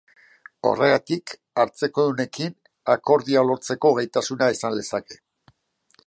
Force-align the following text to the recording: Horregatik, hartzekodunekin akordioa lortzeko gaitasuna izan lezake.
Horregatik, 0.67 1.33
hartzekodunekin 1.63 2.55
akordioa 2.93 3.43
lortzeko 3.49 3.91
gaitasuna 4.01 4.49
izan 4.57 4.77
lezake. 4.79 5.19